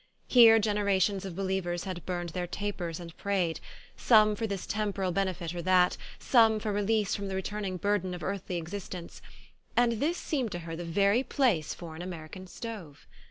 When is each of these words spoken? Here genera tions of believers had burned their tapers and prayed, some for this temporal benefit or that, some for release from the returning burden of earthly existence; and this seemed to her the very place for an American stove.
Here 0.25 0.57
genera 0.57 0.99
tions 0.99 1.25
of 1.25 1.35
believers 1.35 1.83
had 1.83 2.03
burned 2.07 2.29
their 2.29 2.47
tapers 2.47 2.99
and 2.99 3.15
prayed, 3.17 3.59
some 3.95 4.35
for 4.35 4.47
this 4.47 4.65
temporal 4.65 5.11
benefit 5.11 5.53
or 5.53 5.61
that, 5.61 5.95
some 6.17 6.59
for 6.59 6.73
release 6.73 7.15
from 7.15 7.27
the 7.27 7.35
returning 7.35 7.77
burden 7.77 8.15
of 8.15 8.23
earthly 8.23 8.57
existence; 8.57 9.21
and 9.77 9.99
this 9.99 10.17
seemed 10.17 10.51
to 10.53 10.59
her 10.65 10.75
the 10.75 10.85
very 10.85 11.21
place 11.21 11.75
for 11.75 11.95
an 11.95 12.01
American 12.01 12.47
stove. 12.47 13.05